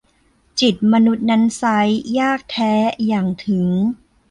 [0.59, 1.77] จิตมนุษย์นั้นไซร้
[2.19, 2.73] ยากแท้
[3.05, 3.69] หยั่งถึง